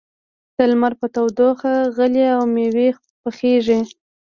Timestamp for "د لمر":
0.55-0.93